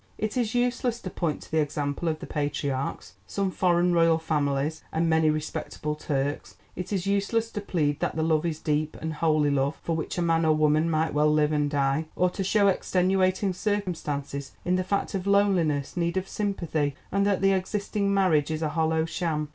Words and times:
It 0.17 0.35
is 0.35 0.55
useless 0.55 0.99
to 1.01 1.11
point 1.11 1.41
to 1.43 1.51
the 1.51 1.59
example 1.59 2.07
of 2.07 2.17
the 2.17 2.25
patriarchs, 2.25 3.13
some 3.27 3.51
foreign 3.51 3.93
royal 3.93 4.17
families, 4.17 4.83
and 4.91 5.07
many 5.07 5.29
respectable 5.29 5.93
Turks; 5.93 6.55
it 6.75 6.91
is 6.91 7.05
useless 7.05 7.51
to 7.51 7.61
plead 7.61 7.99
that 7.99 8.15
the 8.15 8.23
love 8.23 8.43
is 8.43 8.57
deep 8.57 8.97
and 8.99 9.13
holy 9.13 9.51
love, 9.51 9.77
for 9.83 9.95
which 9.95 10.17
a 10.17 10.23
man 10.23 10.43
or 10.43 10.53
woman 10.55 10.89
might 10.89 11.13
well 11.13 11.31
live 11.31 11.51
and 11.51 11.69
die, 11.69 12.05
or 12.15 12.31
to 12.31 12.43
show 12.43 12.67
extenuating 12.67 13.53
circumstances 13.53 14.53
in 14.65 14.75
the 14.75 14.83
fact 14.83 15.13
of 15.13 15.27
loneliness, 15.27 15.95
need 15.95 16.17
of 16.17 16.27
sympathy, 16.27 16.95
and 17.11 17.23
that 17.27 17.41
the 17.41 17.53
existing 17.53 18.11
marriage 18.11 18.49
is 18.49 18.63
a 18.63 18.69
hollow 18.69 19.05
sham. 19.05 19.49